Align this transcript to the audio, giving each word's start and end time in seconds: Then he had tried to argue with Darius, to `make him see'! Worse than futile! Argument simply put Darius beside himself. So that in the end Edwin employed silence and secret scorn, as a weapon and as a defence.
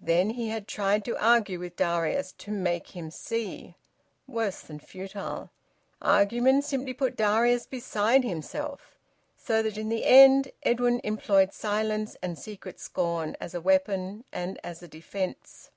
Then 0.00 0.30
he 0.30 0.48
had 0.48 0.66
tried 0.66 1.04
to 1.04 1.16
argue 1.16 1.60
with 1.60 1.76
Darius, 1.76 2.32
to 2.38 2.50
`make 2.50 2.88
him 2.88 3.08
see'! 3.08 3.76
Worse 4.26 4.62
than 4.62 4.80
futile! 4.80 5.50
Argument 6.02 6.64
simply 6.64 6.92
put 6.92 7.16
Darius 7.16 7.66
beside 7.66 8.24
himself. 8.24 8.98
So 9.36 9.62
that 9.62 9.78
in 9.78 9.88
the 9.88 10.04
end 10.06 10.50
Edwin 10.64 11.00
employed 11.04 11.52
silence 11.52 12.16
and 12.20 12.36
secret 12.36 12.80
scorn, 12.80 13.36
as 13.40 13.54
a 13.54 13.60
weapon 13.60 14.24
and 14.32 14.58
as 14.64 14.82
a 14.82 14.88
defence. 14.88 15.70